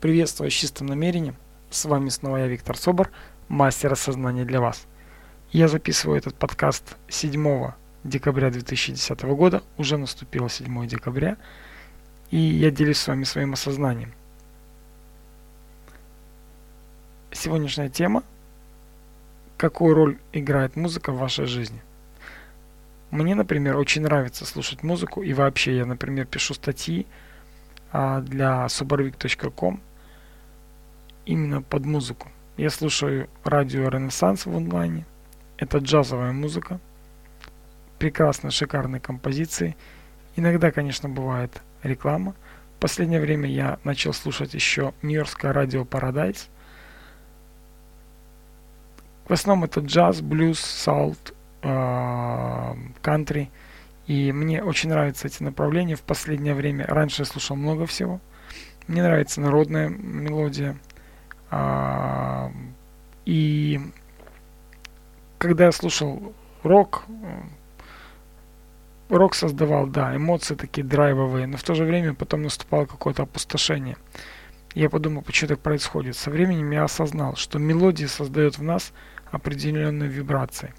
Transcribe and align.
Приветствую 0.00 0.50
с 0.50 0.54
чистым 0.54 0.88
намерением. 0.88 1.36
С 1.70 1.86
вами 1.86 2.10
снова 2.10 2.36
я, 2.36 2.46
Виктор 2.48 2.76
Собор, 2.76 3.10
мастер 3.48 3.92
осознания 3.92 4.44
для 4.44 4.60
вас. 4.60 4.86
Я 5.52 5.68
записываю 5.68 6.18
этот 6.18 6.34
подкаст 6.34 6.96
7 7.08 7.72
декабря 8.04 8.50
2010 8.50 9.22
года. 9.22 9.62
Уже 9.78 9.96
наступило 9.96 10.50
7 10.50 10.86
декабря. 10.86 11.38
И 12.30 12.36
я 12.36 12.70
делюсь 12.70 12.98
с 12.98 13.08
вами 13.08 13.24
своим 13.24 13.54
осознанием. 13.54 14.12
Сегодняшняя 17.32 17.88
тема– 17.88 18.22
какую 19.56 19.94
роль 19.94 20.18
играет 20.34 20.76
музыка 20.76 21.10
в 21.10 21.18
вашей 21.18 21.46
жизни? 21.46 21.80
Мне, 23.10 23.34
например, 23.34 23.78
очень 23.78 24.02
нравится 24.02 24.44
слушать 24.44 24.82
музыку, 24.82 25.22
и 25.22 25.32
вообще 25.32 25.76
я, 25.76 25.86
например, 25.86 26.26
пишу 26.26 26.52
статьи 26.52 27.06
для 27.92 28.66
subarvik.com 28.66 29.80
именно 31.24 31.62
под 31.62 31.84
музыку. 31.84 32.28
Я 32.56 32.70
слушаю 32.70 33.28
радио 33.44 33.88
Ренессанс 33.88 34.46
в 34.46 34.56
онлайне. 34.56 35.04
Это 35.58 35.78
джазовая 35.78 36.32
музыка. 36.32 36.80
Прекрасные, 37.98 38.50
шикарные 38.50 39.00
композиции. 39.00 39.76
Иногда, 40.36 40.70
конечно, 40.70 41.08
бывает 41.08 41.62
реклама. 41.82 42.34
В 42.76 42.80
последнее 42.80 43.20
время 43.20 43.48
я 43.48 43.78
начал 43.84 44.12
слушать 44.12 44.54
еще 44.54 44.92
Нью-Йоркское 45.02 45.52
радио 45.52 45.82
Paradise. 45.84 46.48
В 49.26 49.32
основном 49.32 49.64
это 49.64 49.80
джаз, 49.80 50.20
блюз, 50.20 50.60
салт, 50.60 51.34
кантри. 51.62 53.50
И 54.06 54.32
мне 54.32 54.62
очень 54.62 54.90
нравятся 54.90 55.26
эти 55.26 55.42
направления 55.42 55.96
в 55.96 56.02
последнее 56.02 56.54
время. 56.54 56.86
Раньше 56.86 57.22
я 57.22 57.26
слушал 57.26 57.56
много 57.56 57.86
всего. 57.86 58.20
Мне 58.86 59.02
нравится 59.02 59.40
народная 59.40 59.88
мелодия, 59.88 60.76
а, 61.50 62.52
и 63.24 63.80
когда 65.38 65.66
я 65.66 65.72
слушал 65.72 66.32
рок, 66.62 67.04
рок 69.08 69.34
создавал, 69.34 69.88
да, 69.88 70.14
эмоции 70.14 70.54
такие 70.54 70.86
драйвовые, 70.86 71.46
но 71.46 71.56
в 71.56 71.62
то 71.64 71.74
же 71.74 71.84
время 71.84 72.14
потом 72.14 72.42
наступало 72.42 72.86
какое-то 72.86 73.24
опустошение. 73.24 73.96
Я 74.74 74.90
подумал, 74.90 75.22
почему 75.22 75.48
так 75.48 75.60
происходит. 75.60 76.16
Со 76.16 76.30
временем 76.30 76.70
я 76.70 76.84
осознал, 76.84 77.34
что 77.36 77.58
мелодия 77.58 78.08
создает 78.08 78.58
в 78.58 78.62
нас 78.62 78.92
определенные 79.30 80.08
вибрации. 80.08 80.74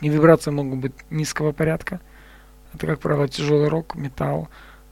И 0.00 0.08
вибрации 0.08 0.50
могут 0.50 0.78
быть 0.78 0.92
низкого 1.10 1.52
порядка. 1.52 2.00
Это, 2.74 2.86
как 2.86 3.00
правило, 3.00 3.28
тяжелый 3.28 3.68
рок, 3.68 3.94
металл, 3.94 4.48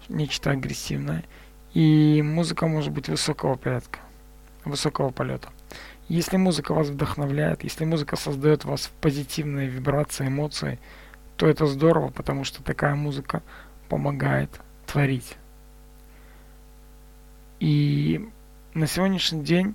нечто 0.08 0.50
агрессивное. 0.50 1.25
И 1.75 2.22
музыка 2.22 2.66
может 2.66 2.92
быть 2.92 3.08
высокого 3.08 3.56
порядка 3.56 4.00
высокого 4.67 5.11
полета. 5.11 5.48
Если 6.08 6.36
музыка 6.36 6.74
вас 6.74 6.89
вдохновляет, 6.89 7.64
если 7.64 7.84
музыка 7.84 8.17
создает 8.17 8.64
в 8.64 8.69
вас 8.69 8.91
позитивные 9.00 9.69
вибрации, 9.69 10.28
эмоции, 10.28 10.78
то 11.36 11.48
это 11.48 11.67
здорово, 11.67 12.11
потому 12.11 12.44
что 12.44 12.62
такая 12.62 12.94
музыка 12.94 13.42
помогает 13.89 14.50
творить. 14.86 15.36
И 17.58 18.28
на 18.74 18.86
сегодняшний 18.86 19.42
день 19.42 19.74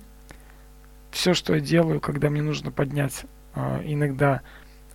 все, 1.10 1.34
что 1.34 1.54
я 1.54 1.60
делаю, 1.60 2.00
когда 2.00 2.30
мне 2.30 2.42
нужно 2.42 2.70
поднять 2.70 3.24
э, 3.54 3.82
иногда, 3.84 4.36
а, 4.36 4.40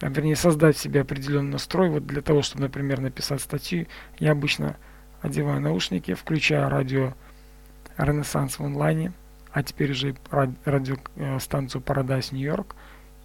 вернее, 0.02 0.36
создать 0.36 0.78
себе 0.78 1.02
определенный 1.02 1.52
настрой, 1.52 1.90
вот 1.90 2.06
для 2.06 2.22
того, 2.22 2.42
чтобы, 2.42 2.64
например, 2.64 3.02
написать 3.02 3.42
статью, 3.42 3.88
я 4.20 4.32
обычно 4.32 4.78
одеваю 5.22 5.62
наушники, 5.62 6.14
включаю 6.14 6.70
радио 6.70 7.14
Ренессанс 7.98 8.60
в 8.60 8.64
онлайне– 8.64 9.14
а 9.58 9.64
теперь 9.64 9.92
уже 9.92 10.16
радиостанцию 10.66 11.84
New 11.84 12.40
York 12.40 12.76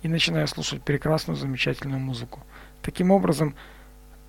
и 0.02 0.08
начинаю 0.08 0.48
слушать 0.48 0.82
прекрасную, 0.82 1.36
замечательную 1.36 2.00
музыку. 2.00 2.40
Таким 2.80 3.10
образом, 3.10 3.54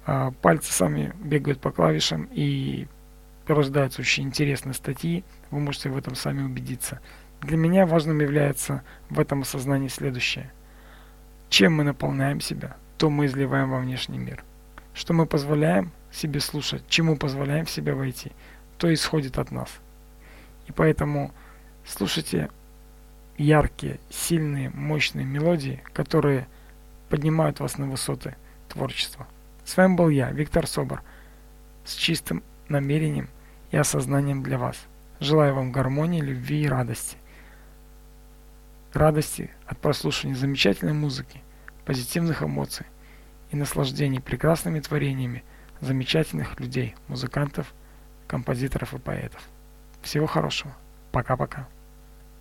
а, 0.05 0.31
пальцы 0.31 0.73
сами 0.73 1.13
бегают 1.23 1.61
по 1.61 1.71
клавишам 1.71 2.27
и 2.29 2.87
рождаются 3.47 4.01
очень 4.01 4.25
интересные 4.25 4.73
статьи, 4.73 5.23
вы 5.49 5.61
можете 5.61 5.87
в 5.87 5.97
этом 5.97 6.15
сами 6.15 6.43
убедиться. 6.43 6.99
Для 7.41 7.55
меня 7.55 7.85
важным 7.85 8.19
является 8.19 8.83
в 9.09 9.17
этом 9.17 9.43
осознании 9.43 9.87
следующее. 9.87 10.51
Чем 11.53 11.75
мы 11.75 11.83
наполняем 11.83 12.41
себя, 12.41 12.77
то 12.97 13.11
мы 13.11 13.27
изливаем 13.27 13.69
во 13.69 13.79
внешний 13.79 14.17
мир. 14.17 14.43
Что 14.95 15.13
мы 15.13 15.27
позволяем 15.27 15.91
себе 16.11 16.39
слушать, 16.39 16.83
чему 16.87 17.15
позволяем 17.15 17.67
в 17.67 17.69
себя 17.69 17.93
войти, 17.93 18.31
то 18.79 18.91
исходит 18.91 19.37
от 19.37 19.51
нас. 19.51 19.69
И 20.67 20.71
поэтому 20.71 21.31
Слушайте 21.85 22.49
яркие, 23.37 23.99
сильные, 24.09 24.69
мощные 24.69 25.25
мелодии, 25.25 25.83
которые 25.91 26.47
поднимают 27.09 27.59
вас 27.59 27.77
на 27.77 27.87
высоты 27.87 28.35
творчества. 28.69 29.27
С 29.65 29.75
вами 29.75 29.95
был 29.95 30.09
я, 30.09 30.31
Виктор 30.31 30.65
Собор, 30.65 31.03
с 31.85 31.93
чистым 31.93 32.41
намерением 32.69 33.27
и 33.71 33.77
осознанием 33.77 34.43
для 34.43 34.57
вас. 34.57 34.77
Желаю 35.19 35.55
вам 35.55 35.71
гармонии, 35.73 36.21
любви 36.21 36.63
и 36.63 36.67
радости. 36.67 37.17
Радости 38.93 39.49
от 39.65 39.79
прослушивания 39.79 40.35
замечательной 40.35 40.93
музыки, 40.93 41.41
позитивных 41.83 42.43
эмоций 42.43 42.85
и 43.49 43.55
наслаждений 43.55 44.21
прекрасными 44.21 44.79
творениями 44.81 45.43
замечательных 45.81 46.59
людей, 46.59 46.93
музыкантов, 47.07 47.73
композиторов 48.27 48.93
и 48.93 48.99
поэтов. 48.99 49.41
Всего 50.03 50.27
хорошего. 50.27 50.75
Пока-пока. 51.11 51.67